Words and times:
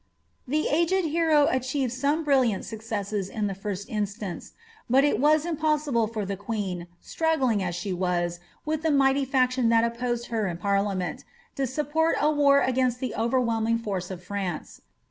The 0.47 0.67
aged 0.67 1.05
hero 1.05 1.45
achieved 1.51 1.93
some 1.93 2.23
brilliant 2.23 2.65
successes 2.65 3.29
in 3.29 3.45
the 3.45 3.53
first 3.53 3.87
instance; 3.87 4.53
but 4.89 5.03
it*was 5.03 5.45
impossible 5.45 6.07
for 6.07 6.25
the 6.25 6.35
queen, 6.35 6.87
struggling, 6.99 7.61
as 7.61 7.75
she 7.75 7.93
wttp, 7.93 8.39
with 8.65 8.81
the 8.81 8.89
mighty 8.89 9.25
faction 9.25 9.69
that 9.69 9.83
opposed 9.83 10.29
her 10.33 10.47
in 10.47 10.57
parliament, 10.57 11.23
to 11.55 11.67
support 11.67 12.15
a 12.19 12.31
war 12.31 12.61
against 12.61 12.99
the 12.99 13.13
overwhelming 13.13 13.77
force 13.77 14.09
of 14.09 14.23
France. 14.23 14.81